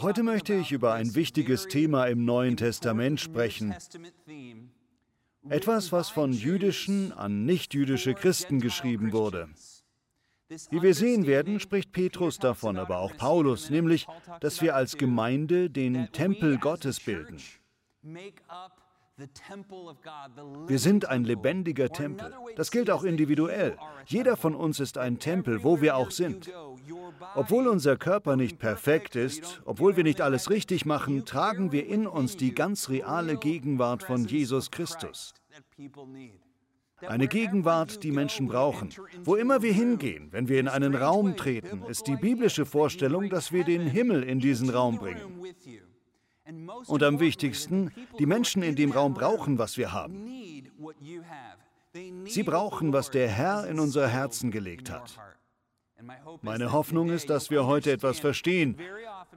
[0.00, 3.74] Heute möchte ich über ein wichtiges Thema im Neuen Testament sprechen.
[5.48, 9.48] Etwas, was von jüdischen an nichtjüdische Christen geschrieben wurde.
[10.70, 14.06] Wie wir sehen werden, spricht Petrus davon, aber auch Paulus, nämlich,
[14.40, 17.38] dass wir als Gemeinde den Tempel Gottes bilden.
[20.66, 22.34] Wir sind ein lebendiger Tempel.
[22.56, 23.76] Das gilt auch individuell.
[24.06, 26.50] Jeder von uns ist ein Tempel, wo wir auch sind.
[27.34, 32.06] Obwohl unser Körper nicht perfekt ist, obwohl wir nicht alles richtig machen, tragen wir in
[32.06, 35.34] uns die ganz reale Gegenwart von Jesus Christus.
[37.00, 38.90] Eine Gegenwart, die Menschen brauchen.
[39.24, 43.52] Wo immer wir hingehen, wenn wir in einen Raum treten, ist die biblische Vorstellung, dass
[43.52, 45.44] wir den Himmel in diesen Raum bringen.
[46.86, 50.28] Und am wichtigsten, die Menschen in dem Raum brauchen, was wir haben.
[52.26, 55.18] Sie brauchen, was der Herr in unser Herzen gelegt hat.
[56.42, 58.76] Meine Hoffnung ist, dass wir heute etwas verstehen.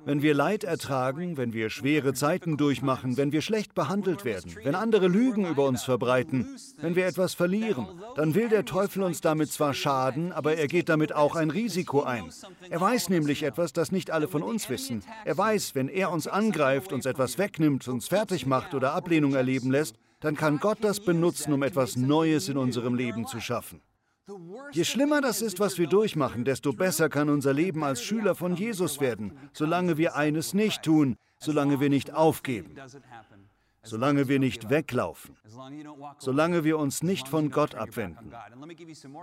[0.04, 4.76] Wenn wir Leid ertragen, wenn wir schwere Zeiten durchmachen, wenn wir schlecht behandelt werden, wenn
[4.76, 9.52] andere Lügen über uns verbreiten, wenn wir etwas verlieren, dann will der Teufel uns damit
[9.52, 12.30] zwar schaden, aber er geht damit auch ein Risiko ein.
[12.70, 15.04] Er weiß nämlich etwas, das nicht alle von uns wissen.
[15.24, 19.72] Er weiß, wenn er uns angreift, uns etwas wegnimmt, uns fertig macht oder Ablehnung erleben
[19.72, 23.82] lässt, dann kann Gott das benutzen, um etwas Neues in unserem Leben zu schaffen.
[24.72, 28.56] Je schlimmer das ist, was wir durchmachen, desto besser kann unser Leben als Schüler von
[28.56, 32.76] Jesus werden, solange wir eines nicht tun, solange wir nicht aufgeben
[33.86, 35.36] solange wir nicht weglaufen,
[36.18, 38.32] solange wir uns nicht von Gott abwenden.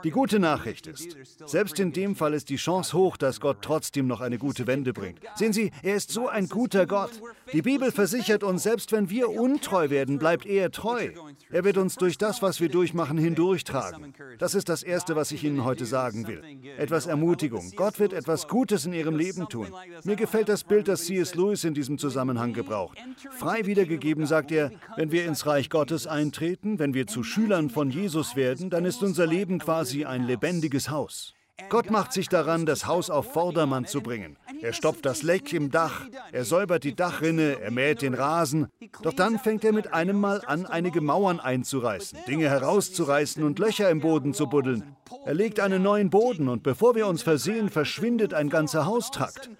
[0.04, 4.06] Die gute Nachricht ist, selbst in dem Fall ist die Chance hoch, dass Gott trotzdem
[4.06, 5.20] noch eine gute Wende bringt.
[5.34, 7.10] Sehen Sie, er ist so ein guter Gott.
[7.52, 11.10] Die Bibel versichert uns, selbst wenn wir untreu werden, bleibt er treu.
[11.50, 14.14] Er wird uns durch das, was wir durchmachen, hindurchtragen.
[14.38, 16.42] Das ist das Erste, was ich Ihnen heute sagen will.
[16.78, 17.72] Etwas Ermutigung.
[17.76, 19.68] Gott wird etwas Gutes in Ihrem Leben tun.
[20.04, 21.34] Mir gefällt das Bild, das C.S.
[21.34, 22.98] Lewis in diesem Zusammenhang gebraucht.
[23.32, 27.90] Frei wiedergegeben sagt er, wenn wir ins Reich Gottes eintreten, wenn wir zu Schülern von
[27.90, 31.34] Jesus werden, dann ist unser Leben quasi ein lebendiges Haus.
[31.68, 34.36] Gott macht sich daran, das Haus auf Vordermann zu bringen.
[34.60, 38.68] Er stopft das Leck im Dach, er säubert die Dachrinne, er mäht den Rasen.
[39.02, 43.90] Doch dann fängt er mit einem Mal an, einige Mauern einzureißen, Dinge herauszureißen und Löcher
[43.90, 44.96] im Boden zu buddeln.
[45.24, 49.50] Er legt einen neuen Boden und bevor wir uns versehen, verschwindet ein ganzer Haustrakt.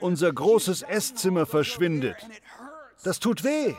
[0.00, 2.16] Unser großes Esszimmer verschwindet.
[3.02, 3.74] Das tut weh.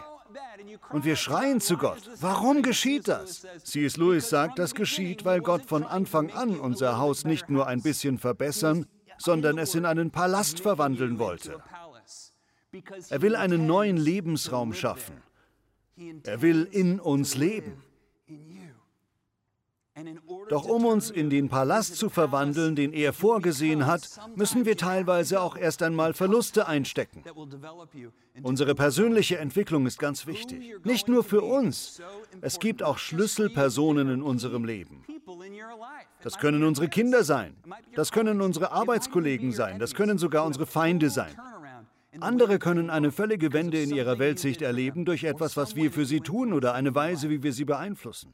[0.89, 2.09] Und wir schreien zu Gott.
[2.19, 3.45] Warum geschieht das?
[3.63, 3.97] C.S.
[3.97, 8.17] Lewis sagt, das geschieht, weil Gott von Anfang an unser Haus nicht nur ein bisschen
[8.17, 8.85] verbessern,
[9.17, 11.61] sondern es in einen Palast verwandeln wollte.
[13.09, 15.21] Er will einen neuen Lebensraum schaffen.
[16.23, 17.81] Er will in uns leben.
[20.49, 25.41] Doch um uns in den Palast zu verwandeln, den er vorgesehen hat, müssen wir teilweise
[25.41, 27.23] auch erst einmal Verluste einstecken.
[28.43, 30.75] Unsere persönliche Entwicklung ist ganz wichtig.
[30.83, 32.01] Nicht nur für uns.
[32.41, 35.03] Es gibt auch Schlüsselpersonen in unserem Leben.
[36.21, 37.55] Das können unsere Kinder sein.
[37.95, 39.79] Das können unsere Arbeitskollegen sein.
[39.79, 41.35] Das können sogar unsere Feinde sein.
[42.19, 46.21] Andere können eine völlige Wende in ihrer Weltsicht erleben durch etwas, was wir für sie
[46.21, 48.33] tun oder eine Weise, wie wir sie beeinflussen.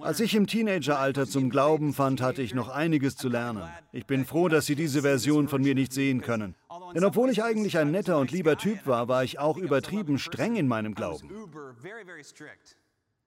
[0.00, 3.62] Als ich im Teenageralter zum Glauben fand, hatte ich noch einiges zu lernen.
[3.92, 6.56] Ich bin froh, dass Sie diese Version von mir nicht sehen können.
[6.94, 10.56] Denn obwohl ich eigentlich ein netter und lieber Typ war, war ich auch übertrieben streng
[10.56, 11.30] in meinem Glauben.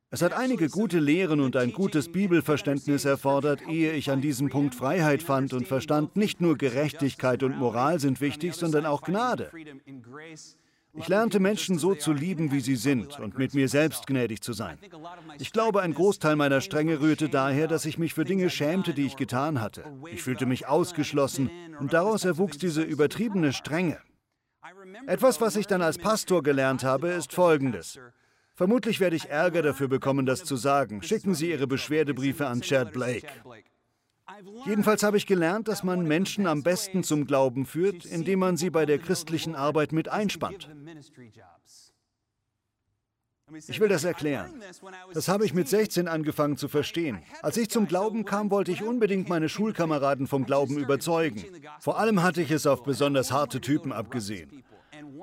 [0.09, 4.75] Es hat einige gute Lehren und ein gutes Bibelverständnis erfordert, ehe ich an diesem Punkt
[4.75, 9.51] Freiheit fand und verstand, nicht nur Gerechtigkeit und Moral sind wichtig, sondern auch Gnade.
[10.97, 14.53] Ich lernte Menschen so zu lieben, wie sie sind und mit mir selbst gnädig zu
[14.53, 14.77] sein.
[15.39, 19.05] Ich glaube, ein Großteil meiner Strenge rührte daher, dass ich mich für Dinge schämte, die
[19.05, 19.83] ich getan hatte.
[20.11, 21.49] Ich fühlte mich ausgeschlossen
[21.79, 23.99] und daraus erwuchs diese übertriebene Strenge.
[25.05, 27.99] Etwas, was ich dann als Pastor gelernt habe, ist Folgendes.
[28.55, 31.03] Vermutlich werde ich Ärger dafür bekommen, das zu sagen.
[31.03, 33.27] Schicken Sie Ihre Beschwerdebriefe an Chad Blake.
[34.65, 38.69] Jedenfalls habe ich gelernt, dass man Menschen am besten zum Glauben führt, indem man sie
[38.69, 40.69] bei der christlichen Arbeit mit einspannt.
[43.67, 44.61] Ich will das erklären.
[45.13, 47.19] Das habe ich mit 16 angefangen zu verstehen.
[47.41, 51.45] Als ich zum Glauben kam, wollte ich unbedingt meine Schulkameraden vom Glauben überzeugen.
[51.79, 54.63] Vor allem hatte ich es auf besonders harte Typen abgesehen.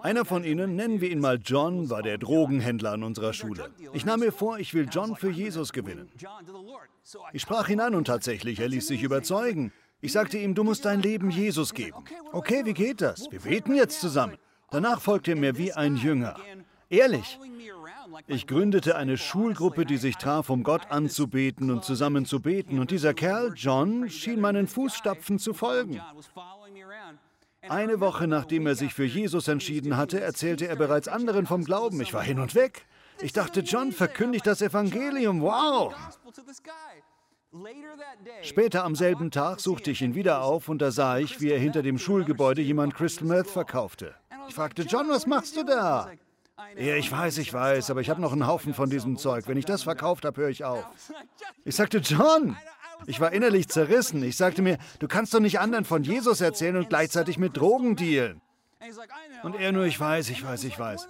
[0.02, 3.70] Einer von ihnen, nennen wir ihn mal John, war der Drogenhändler an unserer Schule.
[3.92, 6.10] Ich nahm mir vor, ich will John für Jesus gewinnen.
[7.32, 9.72] Ich sprach ihn an und tatsächlich, er ließ sich überzeugen.
[10.00, 12.04] Ich sagte ihm, du musst dein Leben Jesus geben.
[12.32, 13.30] Okay, wie geht das?
[13.30, 14.36] Wir beten jetzt zusammen.
[14.70, 16.36] Danach folgte er mir wie ein Jünger.
[16.90, 17.38] Ehrlich.
[18.26, 22.78] Ich gründete eine Schulgruppe, die sich traf, um Gott anzubeten und zusammen zu beten.
[22.78, 26.00] Und dieser Kerl, John, schien meinen Fußstapfen zu folgen.
[27.68, 32.00] Eine Woche nachdem er sich für Jesus entschieden hatte, erzählte er bereits anderen vom Glauben.
[32.00, 32.86] Ich war hin und weg.
[33.20, 35.40] Ich dachte, John verkündigt das Evangelium.
[35.40, 35.94] Wow!
[38.42, 41.58] Später am selben Tag suchte ich ihn wieder auf und da sah ich, wie er
[41.58, 44.14] hinter dem Schulgebäude jemand Crystal Meth verkaufte.
[44.48, 46.10] Ich fragte, John, was machst du da?
[46.76, 49.46] Ja, ich weiß, ich weiß, aber ich habe noch einen Haufen von diesem Zeug.
[49.46, 50.84] Wenn ich das verkauft habe, höre ich auf.
[51.64, 52.56] Ich sagte, John,
[53.06, 54.22] ich war innerlich zerrissen.
[54.22, 57.96] Ich sagte mir, du kannst doch nicht anderen von Jesus erzählen und gleichzeitig mit Drogen
[57.96, 58.40] dealen.
[59.42, 61.06] Und er nur, ich weiß, ich weiß, ich weiß.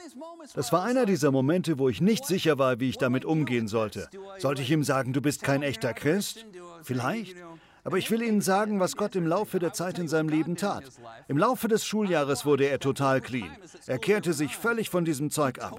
[0.55, 4.09] Das war einer dieser Momente, wo ich nicht sicher war, wie ich damit umgehen sollte.
[4.39, 6.45] Sollte ich ihm sagen, du bist kein echter Christ?
[6.83, 7.37] Vielleicht.
[7.83, 10.85] Aber ich will Ihnen sagen, was Gott im Laufe der Zeit in seinem Leben tat.
[11.29, 13.51] Im Laufe des Schuljahres wurde er total clean.
[13.87, 15.79] Er kehrte sich völlig von diesem Zeug ab.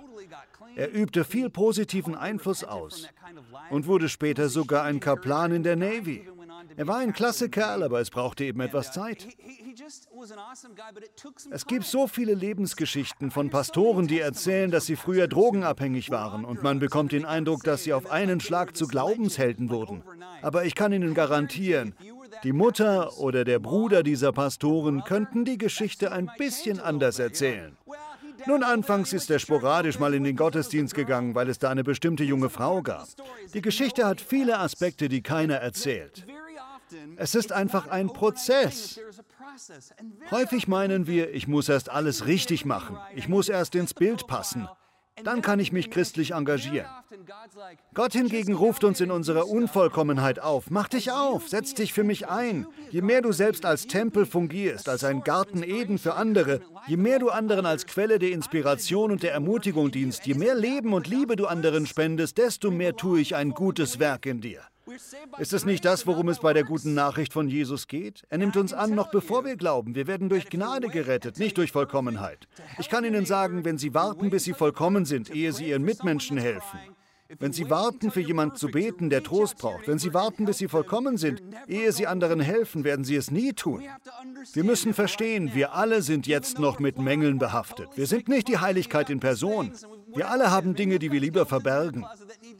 [0.75, 3.07] Er übte viel positiven Einfluss aus
[3.69, 6.27] und wurde später sogar ein Kaplan in der Navy.
[6.77, 9.27] Er war ein klasse Kerl, aber es brauchte eben etwas Zeit.
[11.51, 16.63] Es gibt so viele Lebensgeschichten von Pastoren, die erzählen, dass sie früher drogenabhängig waren und
[16.63, 20.03] man bekommt den Eindruck, dass sie auf einen Schlag zu Glaubenshelden wurden.
[20.41, 21.95] Aber ich kann Ihnen garantieren,
[22.43, 27.77] die Mutter oder der Bruder dieser Pastoren könnten die Geschichte ein bisschen anders erzählen.
[28.47, 32.23] Nun, anfangs ist er sporadisch mal in den Gottesdienst gegangen, weil es da eine bestimmte
[32.23, 33.07] junge Frau gab.
[33.53, 36.25] Die Geschichte hat viele Aspekte, die keiner erzählt.
[37.15, 38.99] Es ist einfach ein Prozess.
[40.31, 44.67] Häufig meinen wir, ich muss erst alles richtig machen, ich muss erst ins Bild passen.
[45.23, 46.87] Dann kann ich mich christlich engagieren.
[47.93, 50.69] Gott hingegen ruft uns in unserer Unvollkommenheit auf.
[50.69, 52.67] Mach dich auf, setz dich für mich ein.
[52.91, 57.19] Je mehr du selbst als Tempel fungierst, als ein Garten Eden für andere, je mehr
[57.19, 61.35] du anderen als Quelle der Inspiration und der Ermutigung dienst, je mehr Leben und Liebe
[61.35, 64.61] du anderen spendest, desto mehr tue ich ein gutes Werk in dir.
[65.39, 68.23] Ist es nicht das, worum es bei der guten Nachricht von Jesus geht?
[68.29, 69.95] Er nimmt uns an, noch bevor wir glauben.
[69.95, 72.47] Wir werden durch Gnade gerettet, nicht durch Vollkommenheit.
[72.77, 76.37] Ich kann Ihnen sagen, wenn Sie warten, bis Sie vollkommen sind, ehe Sie Ihren Mitmenschen
[76.37, 76.79] helfen,
[77.39, 80.67] wenn Sie warten, für jemanden zu beten, der Trost braucht, wenn Sie warten, bis Sie
[80.67, 83.83] vollkommen sind, ehe Sie anderen helfen, werden Sie es nie tun.
[84.53, 87.89] Wir müssen verstehen, wir alle sind jetzt noch mit Mängeln behaftet.
[87.95, 89.71] Wir sind nicht die Heiligkeit in Person.
[90.13, 92.05] Wir alle haben Dinge, die wir lieber verbergen.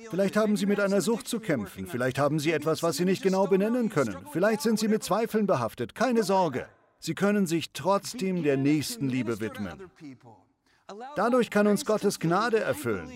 [0.10, 1.86] Vielleicht haben Sie mit einer Sucht zu kämpfen.
[1.88, 4.18] Vielleicht haben Sie etwas, was Sie nicht genau benennen können.
[4.32, 5.94] Vielleicht sind Sie mit Zweifeln behaftet.
[5.94, 6.68] Keine Sorge.
[7.00, 9.74] Sie können sich trotzdem der Nächstenliebe widmen.
[11.16, 13.10] Dadurch kann uns Gottes Gnade erfüllen.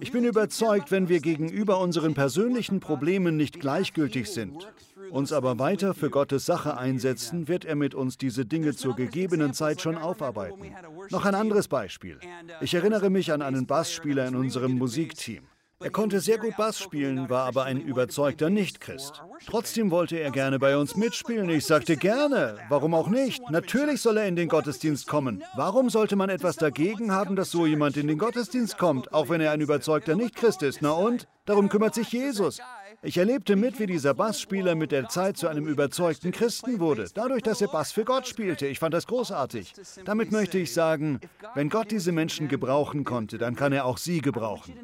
[0.00, 4.68] Ich bin überzeugt, wenn wir gegenüber unseren persönlichen Problemen nicht gleichgültig sind,
[5.10, 9.54] uns aber weiter für Gottes Sache einsetzen, wird er mit uns diese Dinge zur gegebenen
[9.54, 10.74] Zeit schon aufarbeiten.
[11.10, 12.18] Noch ein anderes Beispiel.
[12.60, 15.44] Ich erinnere mich an einen Bassspieler in unserem Musikteam.
[15.82, 19.22] Er konnte sehr gut Bass spielen, war aber ein überzeugter Nichtchrist.
[19.46, 21.50] Trotzdem wollte er gerne bei uns mitspielen.
[21.50, 22.56] Ich sagte gerne.
[22.70, 23.50] Warum auch nicht?
[23.50, 25.44] Natürlich soll er in den Gottesdienst kommen.
[25.54, 29.42] Warum sollte man etwas dagegen haben, dass so jemand in den Gottesdienst kommt, auch wenn
[29.42, 30.80] er ein überzeugter Nichtchrist ist?
[30.80, 31.28] Na und?
[31.44, 32.58] Darum kümmert sich Jesus.
[33.02, 37.42] Ich erlebte mit, wie dieser Bassspieler mit der Zeit zu einem überzeugten Christen wurde, dadurch,
[37.42, 38.66] dass er Bass für Gott spielte.
[38.66, 39.74] Ich fand das großartig.
[40.04, 41.20] Damit möchte ich sagen,
[41.54, 44.74] wenn Gott diese Menschen gebrauchen konnte, dann kann er auch sie gebrauchen.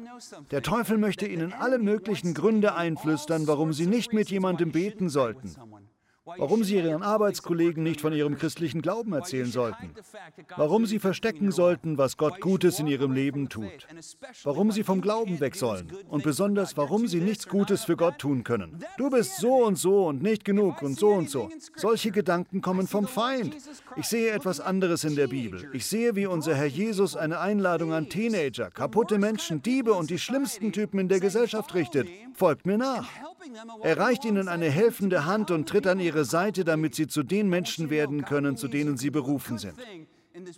[0.51, 5.55] Der Teufel möchte ihnen alle möglichen Gründe einflüstern, warum sie nicht mit jemandem beten sollten
[6.25, 9.91] warum sie ihren Arbeitskollegen nicht von ihrem christlichen Glauben erzählen sollten,
[10.55, 13.87] warum sie verstecken sollten, was Gott Gutes in ihrem Leben tut,
[14.43, 18.43] warum sie vom Glauben weg sollen und besonders, warum sie nichts Gutes für Gott tun
[18.43, 18.83] können.
[18.97, 21.49] Du bist so und so und nicht genug und so und so.
[21.75, 23.55] Solche Gedanken kommen vom Feind.
[23.95, 25.69] Ich sehe etwas anderes in der Bibel.
[25.73, 30.19] Ich sehe, wie unser Herr Jesus eine Einladung an Teenager, kaputte Menschen, Diebe und die
[30.19, 32.07] schlimmsten Typen in der Gesellschaft richtet.
[32.33, 33.07] Folgt mir nach.
[33.81, 37.49] Er reicht ihnen eine helfende Hand und tritt an ihre Seite, damit sie zu den
[37.49, 39.75] Menschen werden können, zu denen sie berufen sind.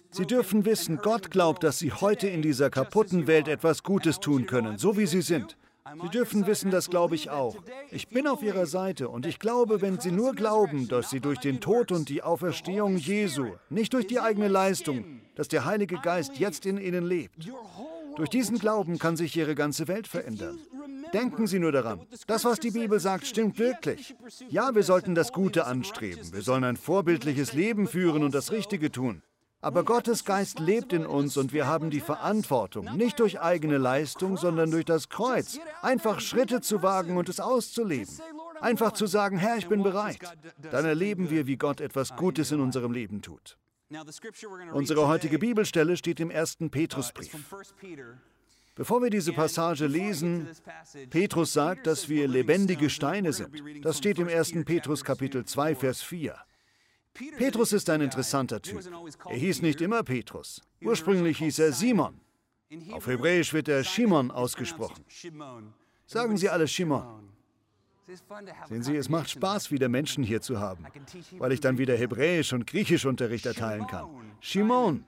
[0.10, 4.46] Sie dürfen wissen, Gott glaubt, dass sie heute in dieser kaputten Welt etwas Gutes tun
[4.46, 5.58] können, so wie sie sind.
[6.01, 7.56] Sie dürfen wissen, das glaube ich auch.
[7.92, 11.39] Ich bin auf Ihrer Seite und ich glaube, wenn Sie nur glauben, dass Sie durch
[11.39, 16.39] den Tod und die Auferstehung Jesu, nicht durch die eigene Leistung, dass der Heilige Geist
[16.39, 17.48] jetzt in Ihnen lebt,
[18.15, 20.60] durch diesen Glauben kann sich Ihre ganze Welt verändern.
[21.13, 24.15] Denken Sie nur daran, das, was die Bibel sagt, stimmt wirklich.
[24.50, 28.91] Ja, wir sollten das Gute anstreben, wir sollen ein vorbildliches Leben führen und das Richtige
[28.91, 29.22] tun.
[29.62, 34.38] Aber Gottes Geist lebt in uns und wir haben die Verantwortung, nicht durch eigene Leistung,
[34.38, 38.13] sondern durch das Kreuz, einfach Schritte zu wagen und es auszuleben.
[38.62, 40.19] Einfach zu sagen, Herr, ich bin bereit.
[40.72, 43.57] Dann erleben wir, wie Gott etwas Gutes in unserem Leben tut.
[44.74, 47.36] Unsere heutige Bibelstelle steht im ersten Petrusbrief.
[48.75, 50.50] Bevor wir diese Passage lesen,
[51.10, 53.50] Petrus sagt, dass wir lebendige Steine sind.
[53.86, 54.65] Das steht im 1.
[54.65, 56.36] Petrus Kapitel 2, Vers 4.
[57.38, 58.82] Petrus ist ein interessanter Typ.
[59.30, 60.62] Er hieß nicht immer Petrus.
[60.82, 62.20] Ursprünglich hieß er Simon.
[62.92, 65.06] Auf Hebräisch wird er Shimon ausgesprochen.
[66.06, 67.35] Sagen Sie alle Shimon.
[68.70, 70.86] Sehen Sie, es macht Spaß, wieder Menschen hier zu haben,
[71.40, 74.08] weil ich dann wieder Hebräisch und Griechischunterricht erteilen kann.
[74.42, 75.06] Shimon.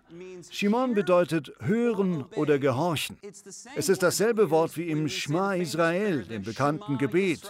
[0.50, 3.18] Shimon bedeutet hören oder gehorchen.
[3.76, 7.42] Es ist dasselbe Wort wie im Shema Israel, dem bekannten Gebet.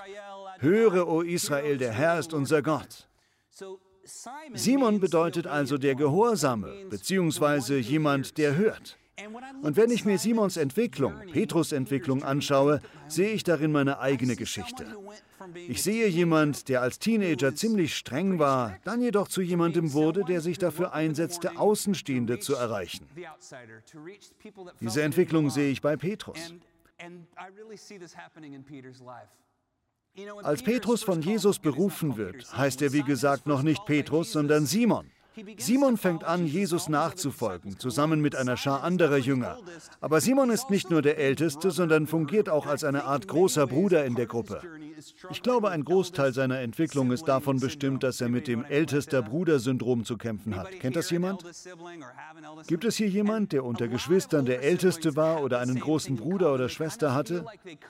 [0.59, 3.07] Höre, o Israel, der Herr ist unser Gott.
[4.53, 8.97] Simon bedeutet also der Gehorsame, beziehungsweise jemand, der hört.
[9.63, 14.85] Und wenn ich mir Simons Entwicklung, Petrus Entwicklung anschaue, sehe ich darin meine eigene Geschichte.
[15.67, 20.41] Ich sehe jemand, der als Teenager ziemlich streng war, dann jedoch zu jemandem wurde, der
[20.41, 23.07] sich dafür einsetzte, Außenstehende zu erreichen.
[24.79, 26.53] Diese Entwicklung sehe ich bei Petrus.
[30.43, 35.09] Als Petrus von Jesus berufen wird, heißt er wie gesagt noch nicht Petrus, sondern Simon.
[35.57, 39.59] Simon fängt an, Jesus nachzufolgen, zusammen mit einer Schar anderer Jünger.
[40.01, 44.05] Aber Simon ist nicht nur der Älteste, sondern fungiert auch als eine Art großer Bruder
[44.05, 44.61] in der Gruppe.
[45.29, 50.05] Ich glaube, ein Großteil seiner Entwicklung ist davon bestimmt, dass er mit dem ältester Bruder-Syndrom
[50.05, 50.71] zu kämpfen hat.
[50.79, 51.43] Kennt das jemand?
[52.67, 56.69] Gibt es hier jemand, der unter Geschwistern der Älteste war oder einen großen Bruder oder
[56.69, 57.45] Schwester hatte?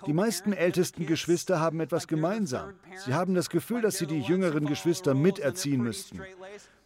[0.06, 2.74] Die meisten ältesten Geschwister haben etwas gemeinsam.
[3.06, 6.22] Sie haben das Gefühl, dass sie die jüngeren Geschwister miterziehen müssten.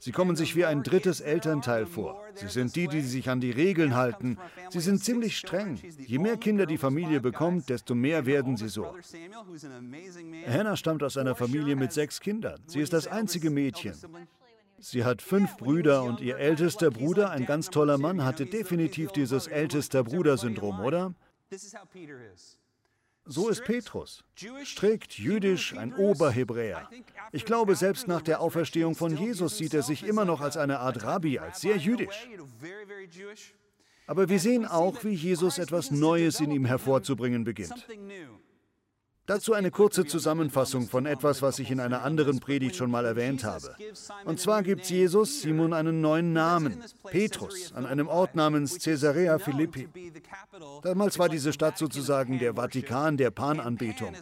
[0.03, 2.19] Sie kommen sich wie ein drittes Elternteil vor.
[2.33, 4.39] Sie sind die, die sich an die Regeln halten.
[4.71, 5.79] Sie sind ziemlich streng.
[5.99, 8.95] Je mehr Kinder die Familie bekommt, desto mehr werden sie so.
[10.47, 12.59] Hannah stammt aus einer Familie mit sechs Kindern.
[12.65, 13.93] Sie ist das einzige Mädchen.
[14.79, 19.45] Sie hat fünf Brüder und ihr ältester Bruder, ein ganz toller Mann, hatte definitiv dieses
[19.45, 21.13] ältester Bruder-Syndrom, oder?
[23.31, 24.25] So ist Petrus.
[24.65, 26.89] Strikt, jüdisch, ein Oberhebräer.
[27.31, 30.79] Ich glaube, selbst nach der Auferstehung von Jesus sieht er sich immer noch als eine
[30.79, 32.27] Art Rabbi, als sehr jüdisch.
[34.05, 37.87] Aber wir sehen auch, wie Jesus etwas Neues in ihm hervorzubringen beginnt.
[39.31, 43.45] Dazu eine kurze Zusammenfassung von etwas, was ich in einer anderen Predigt schon mal erwähnt
[43.45, 43.73] habe.
[44.25, 49.87] Und zwar gibt Jesus Simon einen neuen Namen, Petrus, an einem Ort namens Caesarea Philippi.
[50.83, 54.13] Damals war diese Stadt sozusagen der Vatikan der Pan-Anbetung.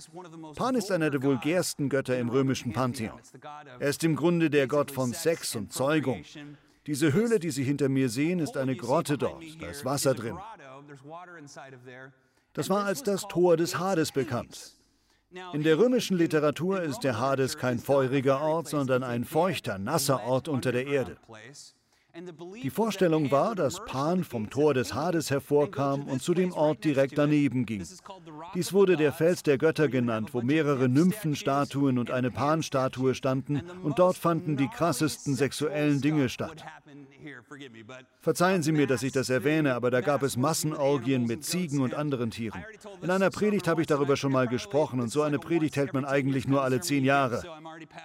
[0.55, 3.19] Pan ist einer der vulgärsten Götter im römischen Pantheon.
[3.79, 6.23] Er ist im Grunde der Gott von Sex und Zeugung.
[6.85, 9.43] Diese Höhle, die Sie hinter mir sehen, ist eine Grotte dort.
[9.59, 10.37] Da ist Wasser drin.
[12.53, 14.78] Das war als das Tor des Hades bekannt.
[15.53, 20.47] In der römischen Literatur ist der Hades kein feuriger Ort, sondern ein feuchter, nasser Ort
[20.47, 21.17] unter der Erde.
[22.63, 27.19] Die Vorstellung war, dass Pan vom Tor des Hades hervorkam und zu dem Ort direkt
[27.19, 27.85] daneben ging.
[28.55, 33.99] Dies wurde der Fels der Götter genannt, wo mehrere Nymphenstatuen und eine Pan-Statue standen und
[33.99, 36.65] dort fanden die krassesten sexuellen Dinge statt.
[38.19, 41.93] Verzeihen Sie mir, dass ich das erwähne, aber da gab es Massenorgien mit Ziegen und
[41.93, 42.63] anderen Tieren.
[43.01, 46.05] In einer Predigt habe ich darüber schon mal gesprochen und so eine Predigt hält man
[46.05, 47.43] eigentlich nur alle zehn Jahre.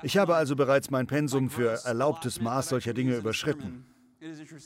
[0.02, 3.84] Ich habe also bereits mein Pensum für erlaubtes Maß solcher Dinge überschritten.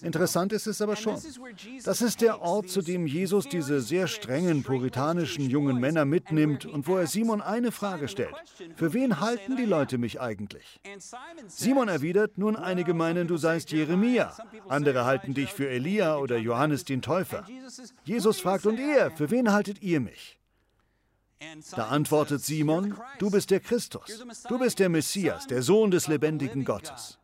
[0.02, 1.20] Interessant ist es aber schon.
[1.84, 6.86] Das ist der Ort, zu dem Jesus diese sehr strengen puritanischen jungen Männer mitnimmt und
[6.86, 8.34] wo er Simon eine Frage stellt.
[8.76, 10.80] Für wen halten die Leute mich eigentlich?
[11.48, 14.36] Simon erwidert, nun einige meinen, du seist Jeremia,
[14.68, 17.44] andere halten dich für Elia oder Johannes den Täufer.
[18.04, 20.38] Jesus fragt, und ihr, für wen haltet ihr mich?
[21.76, 26.64] Da antwortet Simon, du bist der Christus, du bist der Messias, der Sohn des lebendigen
[26.64, 27.17] Gottes.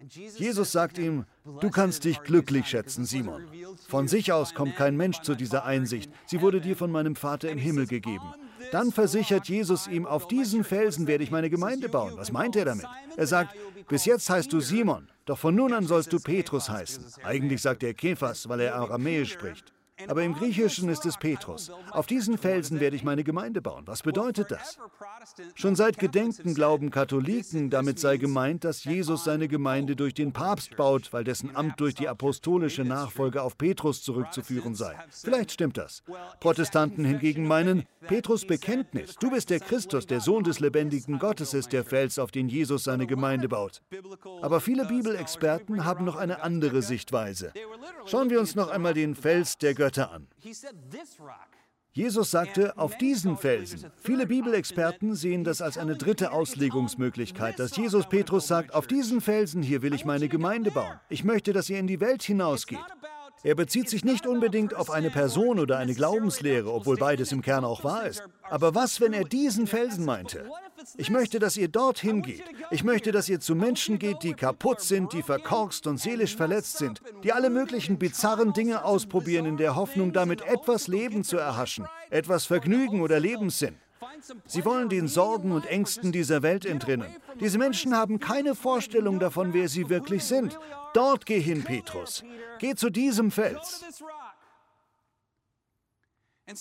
[0.00, 1.24] Jesus sagt ihm,
[1.60, 3.48] du kannst dich glücklich schätzen, Simon.
[3.88, 6.10] Von sich aus kommt kein Mensch zu dieser Einsicht.
[6.26, 8.32] Sie wurde dir von meinem Vater im Himmel gegeben.
[8.70, 12.12] Dann versichert Jesus ihm, auf diesen Felsen werde ich meine Gemeinde bauen.
[12.16, 12.86] Was meint er damit?
[13.16, 13.56] Er sagt,
[13.88, 17.24] bis jetzt heißt du Simon, doch von nun an sollst du Petrus heißen.
[17.24, 19.72] Eigentlich sagt er Kephas, weil er Aramäisch spricht.
[20.06, 21.72] Aber im Griechischen ist es Petrus.
[21.90, 23.82] Auf diesen Felsen werde ich meine Gemeinde bauen.
[23.86, 24.78] Was bedeutet das?
[25.54, 30.76] Schon seit Gedenken glauben Katholiken, damit sei gemeint, dass Jesus seine Gemeinde durch den Papst
[30.76, 34.94] baut, weil dessen Amt durch die apostolische Nachfolge auf Petrus zurückzuführen sei.
[35.10, 36.04] Vielleicht stimmt das.
[36.40, 41.72] Protestanten hingegen meinen, Petrus Bekenntnis, du bist der Christus, der Sohn des lebendigen Gottes ist
[41.72, 43.82] der Fels, auf den Jesus seine Gemeinde baut.
[44.42, 47.52] Aber viele Bibelexperten haben noch eine andere Sichtweise.
[48.06, 50.28] Schauen wir uns noch einmal den Fels der Götter an.
[51.92, 53.90] Jesus sagte, auf diesen Felsen.
[53.96, 59.62] Viele Bibelexperten sehen das als eine dritte Auslegungsmöglichkeit, dass Jesus Petrus sagt, auf diesen Felsen
[59.62, 61.00] hier will ich meine Gemeinde bauen.
[61.08, 62.78] Ich möchte, dass ihr in die Welt hinausgeht.
[63.44, 67.64] Er bezieht sich nicht unbedingt auf eine Person oder eine Glaubenslehre, obwohl beides im Kern
[67.64, 68.24] auch wahr ist.
[68.42, 70.50] Aber was, wenn er diesen Felsen meinte?
[70.96, 72.44] Ich möchte, dass ihr dorthin geht.
[72.70, 76.78] Ich möchte, dass ihr zu Menschen geht, die kaputt sind, die verkorkst und seelisch verletzt
[76.78, 81.86] sind, die alle möglichen bizarren Dinge ausprobieren in der Hoffnung, damit etwas Leben zu erhaschen,
[82.10, 83.76] etwas Vergnügen oder Lebenssinn.
[84.46, 87.14] Sie wollen den Sorgen und Ängsten dieser Welt entrinnen.
[87.40, 90.58] Diese Menschen haben keine Vorstellung davon, wer sie wirklich sind.
[90.94, 92.24] Dort geh hin, Petrus.
[92.58, 93.84] Geh zu diesem Fels.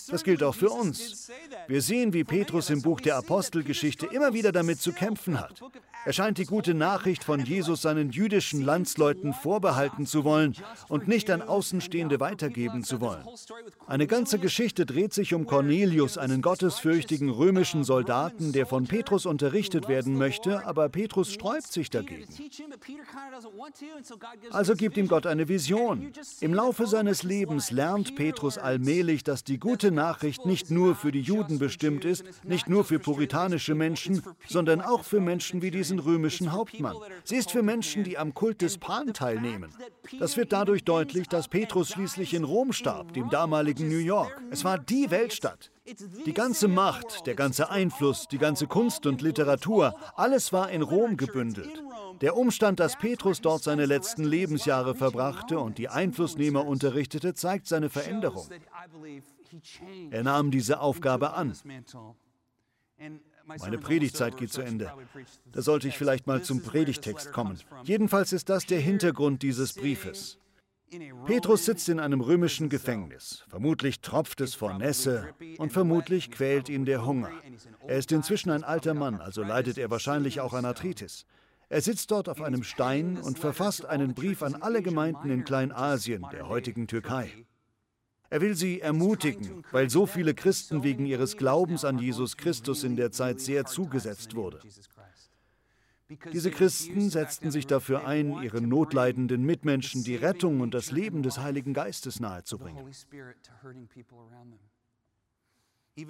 [0.10, 1.32] Das gilt auch für uns.
[1.67, 5.62] Wir sehen, wie Petrus im Buch der Apostelgeschichte immer wieder damit zu kämpfen hat.
[6.06, 10.56] Er scheint die gute Nachricht von Jesus seinen jüdischen Landsleuten vorbehalten zu wollen
[10.88, 13.25] und nicht an Außenstehende weitergeben zu wollen.
[13.88, 19.88] Eine ganze Geschichte dreht sich um Cornelius, einen gottesfürchtigen römischen Soldaten, der von Petrus unterrichtet
[19.88, 22.27] werden möchte, aber Petrus sträubt sich dagegen.
[24.51, 26.12] Also gibt ihm Gott eine Vision.
[26.41, 31.12] Im Laufe seines Lebens lernt Petrus allmählich, dass die gute gute Nachricht nicht nur für
[31.12, 36.00] die Juden bestimmt ist, nicht nur für puritanische Menschen, sondern auch für Menschen wie diesen
[36.00, 36.96] römischen Hauptmann.
[37.24, 39.72] Sie ist für Menschen, die am Kult des Pan teilnehmen.
[40.19, 44.41] Das wird dadurch deutlich, dass Petrus schließlich in Rom starb, dem damaligen New York.
[44.50, 45.69] Es war die Weltstadt.
[46.25, 51.17] Die ganze Macht, der ganze Einfluss, die ganze Kunst und Literatur, alles war in Rom
[51.17, 51.84] gebündelt.
[52.19, 57.89] Der Umstand, dass Petrus dort seine letzten Lebensjahre verbrachte und die Einflussnehmer unterrichtete, zeigt seine
[57.89, 58.48] Veränderung.
[60.12, 61.54] Er nahm diese Aufgabe an.
[63.60, 64.92] Meine Predigtzeit geht zu Ende.
[65.51, 67.58] Da sollte ich vielleicht mal zum Predigtext kommen.
[67.84, 70.38] Jedenfalls ist das der Hintergrund dieses Briefes.
[71.25, 73.44] Petrus sitzt in einem römischen Gefängnis.
[73.50, 77.32] Vermutlich tropft es vor Nässe und vermutlich quält ihn der Hunger.
[77.86, 81.25] Er ist inzwischen ein alter Mann, also leidet er wahrscheinlich auch an Arthritis.
[81.70, 86.25] Er sitzt dort auf einem Stein und verfasst einen Brief an alle Gemeinden in Kleinasien,
[86.32, 87.30] der heutigen Türkei.
[88.29, 92.96] Er will sie ermutigen, weil so viele Christen wegen ihres Glaubens an Jesus Christus in
[92.96, 94.60] der Zeit sehr zugesetzt wurde.
[96.31, 101.39] Diese Christen setzten sich dafür ein, ihren notleidenden Mitmenschen die Rettung und das Leben des
[101.39, 102.86] Heiligen Geistes nahezubringen.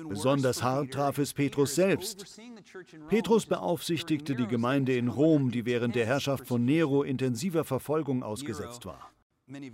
[0.10, 2.40] Besonders hart traf es Petrus selbst.
[3.08, 8.86] Petrus beaufsichtigte die Gemeinde in Rom, die während der Herrschaft von Nero intensiver Verfolgung ausgesetzt
[8.86, 9.12] war.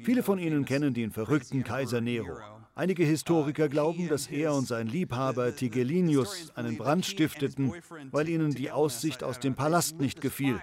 [0.04, 2.38] Viele von Ihnen kennen den verrückten Kaiser Nero.
[2.76, 7.74] Einige Historiker glauben, dass er und sein Liebhaber Tigellinus einen Brand stifteten,
[8.12, 10.60] weil ihnen die Aussicht aus dem Palast nicht gefiel.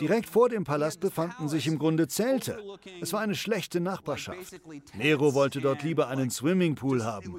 [0.00, 2.60] Direkt vor dem Palast befanden sich im Grunde Zelte.
[3.00, 4.60] Es war eine schlechte Nachbarschaft.
[4.94, 7.36] Nero wollte dort lieber einen Swimmingpool haben.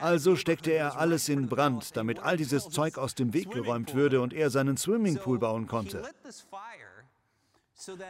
[0.00, 4.20] Also steckte er alles in Brand, damit all dieses Zeug aus dem Weg geräumt würde
[4.20, 6.02] und er seinen Swimmingpool bauen konnte.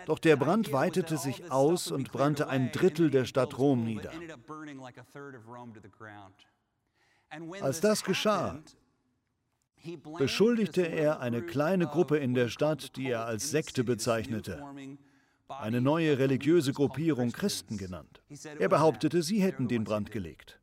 [0.07, 4.13] Doch der Brand weitete sich aus und brannte ein Drittel der Stadt Rom nieder.
[7.61, 8.59] Als das geschah,
[10.19, 14.63] beschuldigte er eine kleine Gruppe in der Stadt, die er als Sekte bezeichnete,
[15.49, 18.23] eine neue religiöse Gruppierung Christen genannt.
[18.59, 20.61] Er behauptete, sie hätten den Brand gelegt.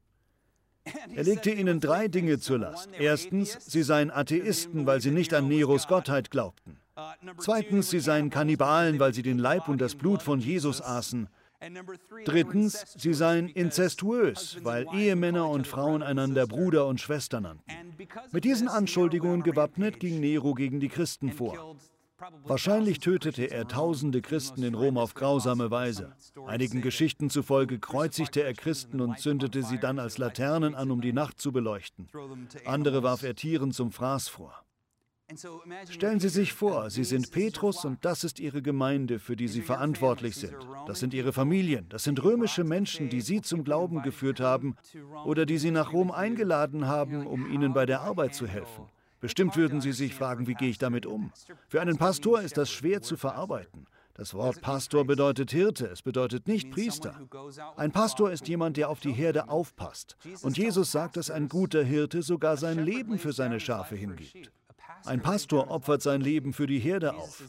[1.15, 2.89] Er legte ihnen drei Dinge zur Last.
[2.99, 6.82] Erstens, sie seien Atheisten, weil sie nicht an Neros Gottheit glaubten.
[7.39, 11.27] Zweitens, sie seien Kannibalen, weil sie den Leib und das Blut von Jesus aßen.
[12.25, 17.63] Drittens, sie seien inzestuös, weil Ehemänner und Frauen einander Bruder und Schwester nannten.
[18.31, 21.75] Mit diesen Anschuldigungen gewappnet ging Nero gegen die Christen vor.
[22.43, 26.13] Wahrscheinlich tötete er tausende Christen in Rom auf grausame Weise.
[26.47, 31.13] Einigen Geschichten zufolge kreuzigte er Christen und zündete sie dann als Laternen an, um die
[31.13, 32.07] Nacht zu beleuchten.
[32.65, 34.63] Andere warf er Tieren zum Fraß vor.
[35.89, 39.61] Stellen Sie sich vor, Sie sind Petrus und das ist Ihre Gemeinde, für die Sie
[39.61, 40.55] verantwortlich sind.
[40.87, 44.75] Das sind Ihre Familien, das sind römische Menschen, die Sie zum Glauben geführt haben
[45.25, 48.85] oder die Sie nach Rom eingeladen haben, um Ihnen bei der Arbeit zu helfen.
[49.19, 51.31] Bestimmt würden Sie sich fragen, wie gehe ich damit um?
[51.69, 53.87] Für einen Pastor ist das schwer zu verarbeiten.
[54.15, 57.19] Das Wort Pastor bedeutet Hirte, es bedeutet nicht Priester.
[57.75, 60.17] Ein Pastor ist jemand, der auf die Herde aufpasst.
[60.43, 64.51] Und Jesus sagt, dass ein guter Hirte sogar sein Leben für seine Schafe hingibt.
[65.05, 67.43] Ein Pastor opfert sein Leben für die Herde auf.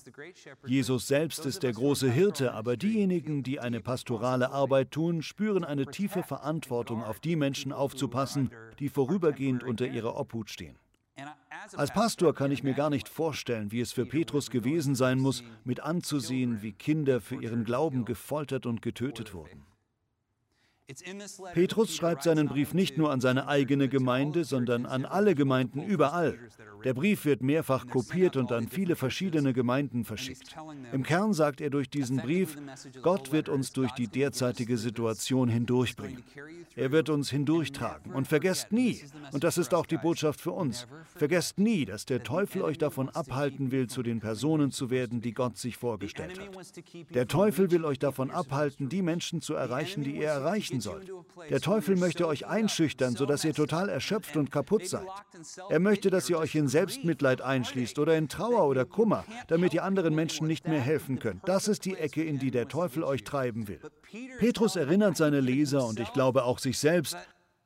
[0.66, 5.86] Jesus selbst ist der große Hirte, aber diejenigen, die eine pastorale Arbeit tun, spüren eine
[5.86, 10.76] tiefe Verantwortung, auf die Menschen aufzupassen, die vorübergehend unter ihrer Obhut stehen.
[11.76, 15.44] Als Pastor kann ich mir gar nicht vorstellen, wie es für Petrus gewesen sein muss,
[15.64, 19.62] mit anzusehen, wie Kinder für ihren Glauben gefoltert und getötet wurden.
[21.54, 26.38] Petrus schreibt seinen Brief nicht nur an seine eigene Gemeinde, sondern an alle Gemeinden überall.
[26.84, 30.54] Der Brief wird mehrfach kopiert und an viele verschiedene Gemeinden verschickt.
[30.92, 32.56] Im Kern sagt er durch diesen Brief,
[33.00, 36.22] Gott wird uns durch die derzeitige Situation hindurchbringen.
[36.76, 38.12] Er wird uns hindurchtragen.
[38.12, 39.00] Und vergesst nie,
[39.32, 43.08] und das ist auch die Botschaft für uns, vergesst nie, dass der Teufel euch davon
[43.08, 47.14] abhalten will, zu den Personen zu werden, die Gott sich vorgestellt hat.
[47.14, 51.10] Der Teufel will euch davon abhalten, die Menschen zu erreichen, die ihr erreichen sollt.
[51.50, 55.06] Der Teufel möchte euch einschüchtern, sodass ihr total erschöpft und kaputt seid.
[55.68, 59.84] Er möchte, dass ihr euch in Selbstmitleid einschließt oder in Trauer oder Kummer, damit ihr
[59.84, 61.48] anderen Menschen nicht mehr helfen könnt.
[61.48, 63.80] Das ist die Ecke, in die der Teufel euch treiben will.
[64.38, 67.16] Petrus erinnert seine Leser und ich glaube auch sich selbst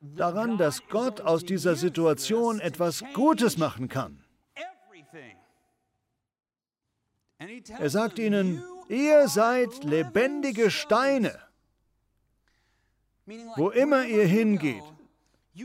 [0.01, 4.25] daran, dass Gott aus dieser Situation etwas Gutes machen kann.
[7.79, 11.48] Er sagt ihnen, ihr seid lebendige Steine.
[13.57, 14.83] Wo immer ihr hingeht,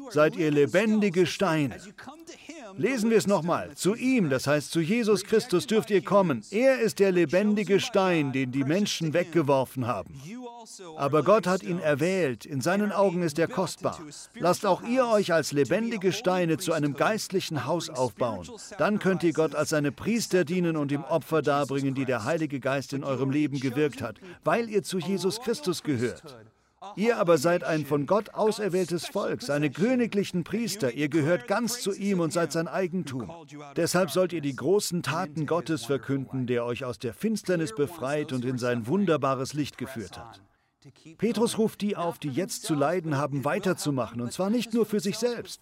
[0.09, 1.77] seid ihr lebendige Steine.
[2.77, 3.75] Lesen wir es nochmal.
[3.75, 6.43] Zu ihm, das heißt zu Jesus Christus, dürft ihr kommen.
[6.49, 10.19] Er ist der lebendige Stein, den die Menschen weggeworfen haben.
[10.97, 13.99] Aber Gott hat ihn erwählt, in seinen Augen ist er kostbar.
[14.33, 18.47] Lasst auch ihr euch als lebendige Steine zu einem geistlichen Haus aufbauen.
[18.77, 22.59] Dann könnt ihr Gott als seine Priester dienen und ihm Opfer darbringen, die der Heilige
[22.59, 26.23] Geist in eurem Leben gewirkt hat, weil ihr zu Jesus Christus gehört.
[26.95, 30.91] Ihr aber seid ein von Gott auserwähltes Volk, seine königlichen Priester.
[30.91, 33.31] Ihr gehört ganz zu ihm und seid sein Eigentum.
[33.75, 38.45] Deshalb sollt ihr die großen Taten Gottes verkünden, der euch aus der Finsternis befreit und
[38.45, 40.41] in sein wunderbares Licht geführt hat.
[41.17, 44.99] Petrus ruft die auf, die jetzt zu leiden haben, weiterzumachen, und zwar nicht nur für
[44.99, 45.61] sich selbst.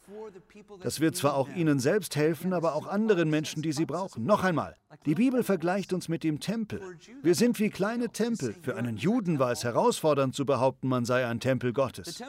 [0.81, 4.23] Das wird zwar auch ihnen selbst helfen, aber auch anderen Menschen, die sie brauchen.
[4.23, 6.81] Noch einmal, die Bibel vergleicht uns mit dem Tempel.
[7.21, 8.55] Wir sind wie kleine Tempel.
[8.62, 12.21] Für einen Juden war es herausfordernd zu behaupten, man sei ein Tempel Gottes.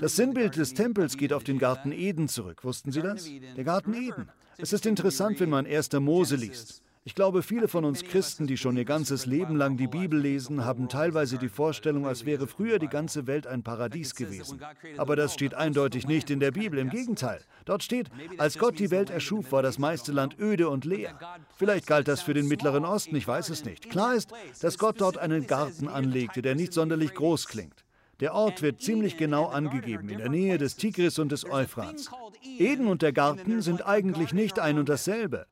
[0.00, 2.64] Das Sinnbild des Tempels geht auf den Garten Eden zurück.
[2.64, 3.28] Wussten Sie das?
[3.56, 4.28] Der Garten Eden.
[4.58, 5.92] Es ist interessant, wenn man 1.
[5.94, 6.82] Mose liest.
[7.06, 10.64] Ich glaube, viele von uns Christen, die schon ihr ganzes Leben lang die Bibel lesen,
[10.64, 14.60] haben teilweise die Vorstellung, als wäre früher die ganze Welt ein Paradies gewesen.
[14.96, 16.80] Aber das steht eindeutig nicht in der Bibel.
[16.80, 17.40] Im Gegenteil.
[17.64, 21.16] Dort steht, als Gott die Welt erschuf, war das meiste Land öde und leer.
[21.56, 23.88] Vielleicht galt das für den Mittleren Osten, ich weiß es nicht.
[23.88, 27.84] Klar ist, dass Gott dort einen Garten anlegte, der nicht sonderlich groß klingt.
[28.18, 32.10] Der Ort wird ziemlich genau angegeben, in der Nähe des Tigris und des Euphrats.
[32.58, 35.46] Eden und der Garten sind eigentlich nicht ein und dasselbe.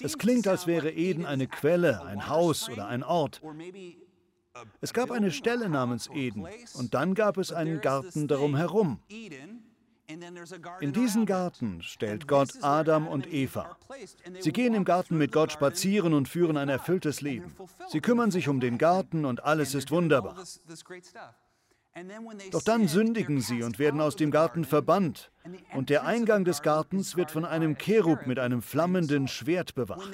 [0.00, 3.42] Es klingt, als wäre Eden eine Quelle, ein Haus oder ein Ort.
[4.80, 9.00] Es gab eine Stelle namens Eden und dann gab es einen Garten darum herum.
[10.80, 13.76] In diesen Garten stellt Gott Adam und Eva.
[14.40, 17.54] Sie gehen im Garten mit Gott spazieren und führen ein erfülltes Leben.
[17.88, 20.36] Sie kümmern sich um den Garten und alles ist wunderbar.
[22.50, 25.30] Doch dann sündigen sie und werden aus dem Garten verbannt.
[25.74, 30.10] Und der Eingang des Gartens wird von einem Cherub mit einem flammenden Schwert bewacht.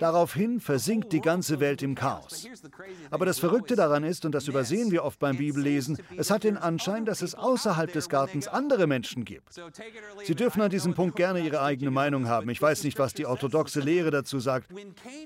[0.00, 2.46] Daraufhin versinkt die ganze Welt im Chaos.
[3.10, 6.56] Aber das Verrückte daran ist, und das übersehen wir oft beim Bibellesen, es hat den
[6.56, 9.60] Anschein, dass es außerhalb des Gartens andere Menschen gibt.
[10.24, 12.48] Sie dürfen an diesem Punkt gerne ihre eigene Meinung haben.
[12.50, 14.68] Ich weiß nicht, was die orthodoxe Lehre dazu sagt,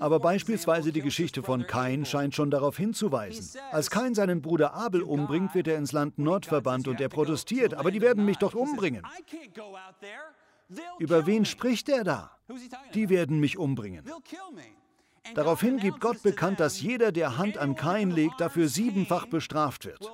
[0.01, 3.61] aber beispielsweise die Geschichte von Kain scheint schon darauf hinzuweisen.
[3.71, 7.75] Als Kain seinen Bruder Abel umbringt, wird er ins Land Nord verbannt und er protestiert,
[7.75, 9.03] aber die werden mich doch umbringen.
[10.99, 12.31] Über wen spricht er da?
[12.95, 14.05] Die werden mich umbringen.
[15.35, 20.11] Daraufhin gibt Gott bekannt, dass jeder, der Hand an Kain legt, dafür siebenfach bestraft wird.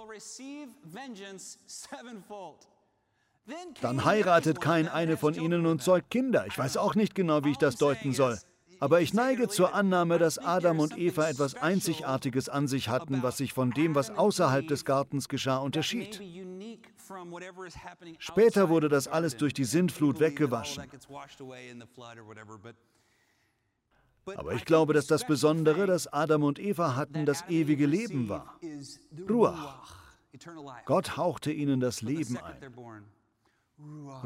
[3.80, 6.46] Dann heiratet Kain eine von ihnen und zeugt Kinder.
[6.46, 8.38] Ich weiß auch nicht genau, wie ich das deuten soll.
[8.80, 13.38] Aber ich neige zur Annahme, dass Adam und Eva etwas Einzigartiges an sich hatten, was
[13.38, 16.20] sich von dem, was außerhalb des Gartens geschah, unterschied.
[18.18, 20.84] Später wurde das alles durch die Sintflut weggewaschen.
[24.36, 28.58] Aber ich glaube, dass das Besondere, das Adam und Eva hatten, das ewige Leben war.
[29.28, 29.96] Ruach.
[30.84, 32.74] Gott hauchte ihnen das Leben ein.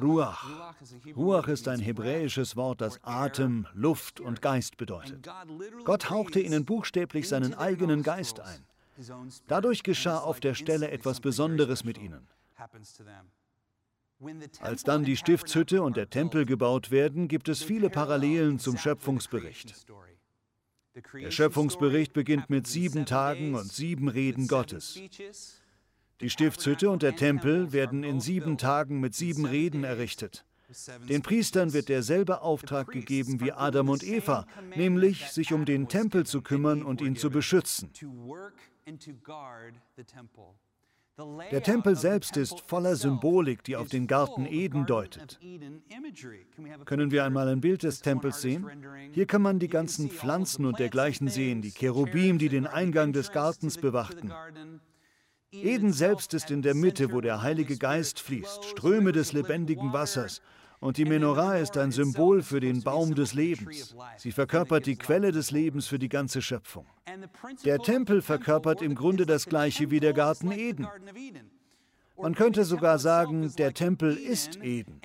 [0.01, 0.73] Ruach.
[1.15, 5.29] Ruach ist ein hebräisches Wort, das Atem, Luft und Geist bedeutet.
[5.85, 8.65] Gott hauchte ihnen buchstäblich seinen eigenen Geist ein.
[9.49, 12.27] Dadurch geschah auf der Stelle etwas Besonderes mit ihnen.
[14.61, 19.75] Als dann die Stiftshütte und der Tempel gebaut werden, gibt es viele Parallelen zum Schöpfungsbericht.
[21.15, 25.01] Der Schöpfungsbericht beginnt mit sieben Tagen und sieben Reden Gottes.
[26.21, 30.45] Die Stiftshütte und der Tempel werden in sieben Tagen mit sieben Reden errichtet.
[31.09, 34.47] Den Priestern wird derselbe Auftrag gegeben wie Adam und Eva,
[34.77, 37.91] nämlich sich um den Tempel zu kümmern und ihn zu beschützen.
[41.51, 45.39] Der Tempel selbst ist voller Symbolik, die auf den Garten Eden deutet.
[46.87, 48.67] Können wir einmal ein Bild des Tempels sehen?
[49.13, 53.31] Hier kann man die ganzen Pflanzen und dergleichen sehen, die Cherubim, die den Eingang des
[53.31, 54.33] Gartens bewachten.
[55.53, 60.41] Eden selbst ist in der Mitte, wo der Heilige Geist fließt, Ströme des lebendigen Wassers.
[60.83, 63.95] Und die Menorah ist ein Symbol für den Baum des Lebens.
[64.17, 66.87] Sie verkörpert die Quelle des Lebens für die ganze Schöpfung.
[67.65, 70.89] Der Tempel verkörpert im Grunde das gleiche wie der Garten Eden.
[72.21, 75.01] Man könnte sogar sagen, der Tempel ist Eden.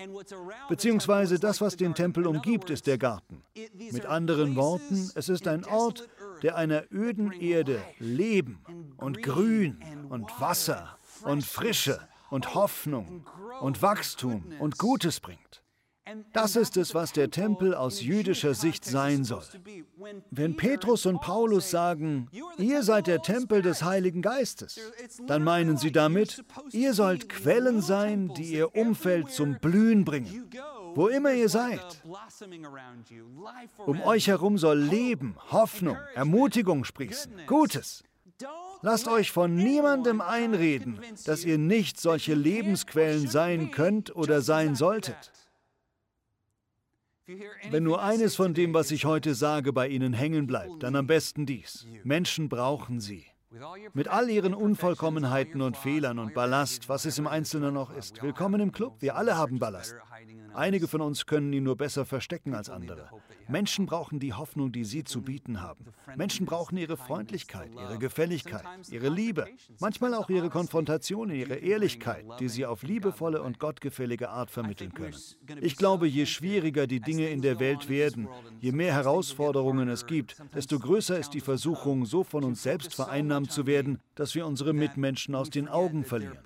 [0.67, 3.43] Beziehungsweise das, was den Tempel umgibt, ist der Garten.
[3.91, 6.09] Mit anderen Worten, es ist ein Ort,
[6.41, 8.63] der einer öden Erde Leben
[8.97, 9.77] und Grün
[10.09, 11.99] und Wasser und Frische
[12.31, 13.27] und Hoffnung
[13.61, 15.63] und Wachstum und Gutes bringt.
[16.33, 19.43] Das ist es, was der Tempel aus jüdischer Sicht sein soll.
[20.31, 24.79] Wenn Petrus und Paulus sagen, ihr seid der Tempel des Heiligen Geistes,
[25.25, 30.49] dann meinen sie damit, ihr sollt Quellen sein, die ihr Umfeld zum Blühen bringen,
[30.95, 32.03] wo immer ihr seid.
[33.85, 38.03] Um euch herum soll Leben, Hoffnung, Ermutigung sprießen, Gutes.
[38.81, 45.31] Lasst euch von niemandem einreden, dass ihr nicht solche Lebensquellen sein könnt oder sein solltet.
[47.69, 51.07] Wenn nur eines von dem, was ich heute sage, bei Ihnen hängen bleibt, dann am
[51.07, 51.85] besten dies.
[52.03, 53.25] Menschen brauchen Sie.
[53.93, 58.21] Mit all ihren Unvollkommenheiten und Fehlern und Ballast, was es im Einzelnen noch ist.
[58.21, 59.95] Willkommen im Club, wir alle haben Ballast.
[60.53, 63.09] Einige von uns können ihn nur besser verstecken als andere.
[63.47, 65.85] Menschen brauchen die Hoffnung, die sie zu bieten haben.
[66.15, 69.47] Menschen brauchen ihre Freundlichkeit, ihre Gefälligkeit, ihre Liebe,
[69.79, 75.15] manchmal auch ihre Konfrontation, ihre Ehrlichkeit, die sie auf liebevolle und gottgefällige Art vermitteln können.
[75.61, 78.27] Ich glaube, je schwieriger die Dinge in der Welt werden,
[78.59, 83.51] je mehr Herausforderungen es gibt, desto größer ist die Versuchung, so von uns selbst vereinnahmt
[83.51, 86.39] zu werden, dass wir unsere Mitmenschen aus den Augen verlieren.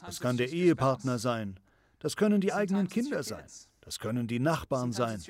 [0.00, 1.58] Das kann der Ehepartner sein,
[2.04, 3.44] das können die eigenen Kinder sein.
[3.80, 5.22] Das können die Nachbarn sein.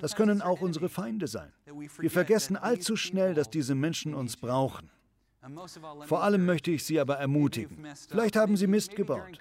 [0.00, 1.52] Das können auch unsere Feinde sein.
[1.98, 4.90] Wir vergessen allzu schnell, dass diese Menschen uns brauchen.
[6.06, 7.84] Vor allem möchte ich Sie aber ermutigen.
[8.08, 9.40] Vielleicht haben Sie Mist gebaut.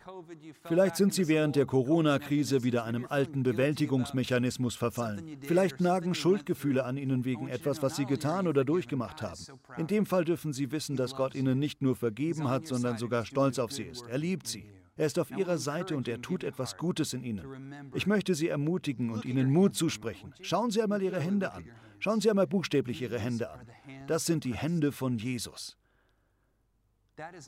[0.64, 5.38] Vielleicht sind Sie während der Corona-Krise wieder einem alten Bewältigungsmechanismus verfallen.
[5.42, 9.46] Vielleicht nagen Schuldgefühle an Ihnen wegen etwas, was Sie getan oder durchgemacht haben.
[9.78, 13.26] In dem Fall dürfen Sie wissen, dass Gott Ihnen nicht nur vergeben hat, sondern sogar
[13.26, 14.08] stolz auf Sie ist.
[14.08, 14.66] Er liebt Sie.
[14.96, 17.92] Er ist auf ihrer Seite und er tut etwas Gutes in ihnen.
[17.96, 20.34] Ich möchte Sie ermutigen und Ihnen Mut zusprechen.
[20.42, 21.66] Schauen Sie einmal Ihre Hände an.
[22.00, 23.68] Schauen Sie einmal buchstäblich Ihre Hände an.
[24.08, 25.78] Das sind die Hände von Jesus.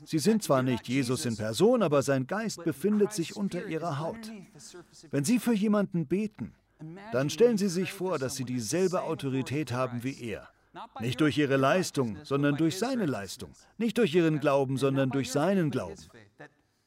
[0.04, 4.32] Sie sind zwar nicht Jesus in Person, aber sein Geist befindet sich unter Ihrer Haut.
[5.10, 6.54] Wenn Sie für jemanden beten,
[7.12, 10.48] dann stellen Sie sich vor, dass Sie dieselbe Autorität haben wie er.
[11.00, 13.50] Nicht durch Ihre Leistung, sondern durch seine Leistung.
[13.78, 15.96] Nicht durch Ihren Glauben, sondern durch seinen Glauben.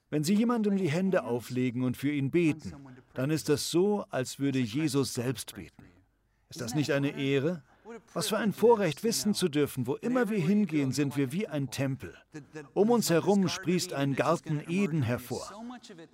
[0.09, 2.73] Wenn Sie jemandem die Hände auflegen und für ihn beten,
[3.13, 5.83] dann ist das so, als würde Jesus selbst beten.
[6.49, 7.61] Ist das nicht eine Ehre?
[8.13, 11.69] Was für ein Vorrecht, wissen zu dürfen, wo immer wir hingehen, sind wir wie ein
[11.69, 12.15] Tempel.
[12.73, 15.51] Um uns herum sprießt ein Garten Eden hervor.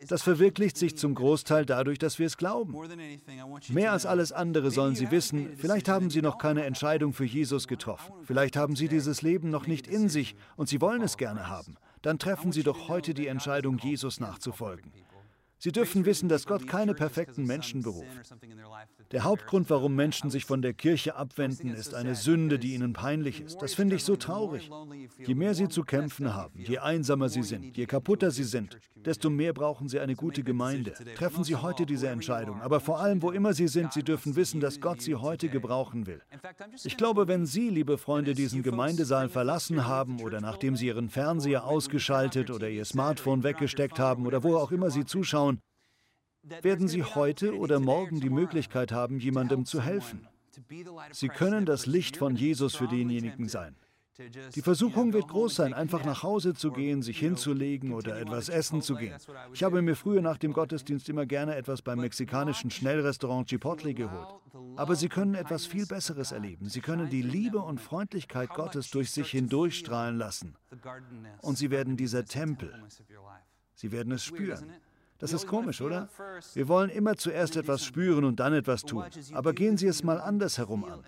[0.08, 2.75] Das verwirklicht sich zum Großteil dadurch, dass wir es glauben.
[3.69, 7.67] Mehr als alles andere sollen Sie wissen, vielleicht haben Sie noch keine Entscheidung für Jesus
[7.67, 8.13] getroffen.
[8.23, 11.77] Vielleicht haben Sie dieses Leben noch nicht in sich und Sie wollen es gerne haben
[12.05, 14.93] dann treffen Sie doch heute die Entscheidung, Jesus nachzufolgen.
[15.57, 18.31] Sie dürfen wissen, dass Gott keine perfekten Menschen beruft.
[19.11, 23.41] Der Hauptgrund, warum Menschen sich von der Kirche abwenden, ist eine Sünde, die ihnen peinlich
[23.41, 23.61] ist.
[23.61, 24.69] Das finde ich so traurig.
[25.19, 29.29] Je mehr sie zu kämpfen haben, je einsamer sie sind, je kaputter sie sind, desto
[29.29, 30.93] mehr brauchen sie eine gute Gemeinde.
[31.15, 32.61] Treffen Sie heute diese Entscheidung.
[32.61, 36.07] Aber vor allem, wo immer Sie sind, Sie dürfen wissen, dass Gott Sie heute gebrauchen
[36.07, 36.21] will.
[36.83, 41.65] Ich glaube, wenn Sie, liebe Freunde, diesen Gemeindesaal verlassen haben oder nachdem Sie Ihren Fernseher
[41.65, 45.59] ausgeschaltet oder Ihr Smartphone weggesteckt haben oder wo auch immer Sie zuschauen,
[46.62, 50.27] werden Sie heute oder morgen die Möglichkeit haben, jemandem zu helfen.
[51.12, 53.75] Sie können das Licht von Jesus für denjenigen sein.
[54.55, 58.81] Die Versuchung wird groß sein, einfach nach Hause zu gehen, sich hinzulegen oder etwas essen
[58.81, 59.13] zu gehen.
[59.53, 64.29] Ich habe mir früher nach dem Gottesdienst immer gerne etwas beim mexikanischen Schnellrestaurant Chipotle geholt.
[64.77, 66.69] Aber Sie können etwas viel Besseres erleben.
[66.69, 70.55] Sie können die Liebe und Freundlichkeit Gottes durch sich hindurchstrahlen lassen.
[71.41, 72.73] Und Sie werden dieser Tempel.
[73.73, 74.71] Sie werden es spüren.
[75.19, 76.10] Das ist komisch, oder?
[76.54, 79.04] Wir wollen immer zuerst etwas spüren und dann etwas tun.
[79.34, 81.04] Aber gehen Sie es mal andersherum an.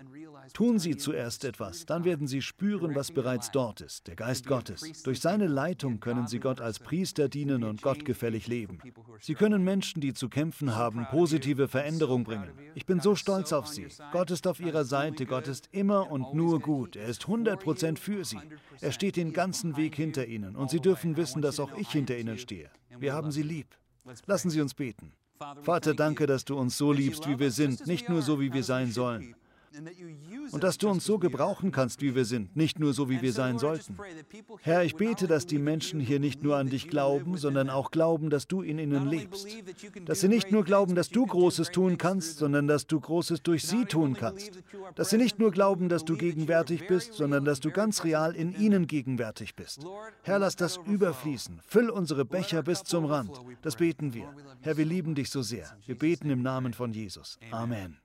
[0.54, 5.02] Tun Sie zuerst etwas, dann werden Sie spüren, was bereits dort ist, der Geist Gottes.
[5.02, 8.78] Durch seine Leitung können Sie Gott als Priester dienen und gottgefällig leben.
[9.20, 12.50] Sie können Menschen, die zu kämpfen haben, positive Veränderung bringen.
[12.74, 13.88] Ich bin so stolz auf Sie.
[14.12, 16.96] Gott ist auf Ihrer Seite, Gott ist immer und nur gut.
[16.96, 18.38] Er ist 100% für Sie.
[18.80, 22.16] Er steht den ganzen Weg hinter Ihnen und Sie dürfen wissen, dass auch ich hinter
[22.16, 22.70] Ihnen stehe.
[22.98, 23.76] Wir haben Sie lieb.
[24.26, 25.12] Lassen Sie uns beten.
[25.62, 28.64] Vater, danke, dass du uns so liebst, wie wir sind, nicht nur so, wie wir
[28.64, 29.34] sein sollen.
[30.50, 33.32] Und dass du uns so gebrauchen kannst, wie wir sind, nicht nur so, wie wir
[33.32, 33.96] sein sollten.
[34.62, 38.30] Herr, ich bete, dass die Menschen hier nicht nur an dich glauben, sondern auch glauben,
[38.30, 39.46] dass du in ihnen lebst.
[40.04, 43.64] Dass sie nicht nur glauben, dass du Großes tun kannst, sondern dass du Großes durch
[43.64, 44.62] sie tun kannst.
[44.94, 48.54] Dass sie nicht nur glauben, dass du gegenwärtig bist, sondern dass du ganz real in
[48.58, 49.84] ihnen gegenwärtig bist.
[50.22, 51.60] Herr, lass das überfließen.
[51.66, 53.40] Füll unsere Becher bis zum Rand.
[53.62, 54.32] Das beten wir.
[54.62, 55.76] Herr, wir lieben dich so sehr.
[55.86, 57.38] Wir beten im Namen von Jesus.
[57.50, 57.98] Amen.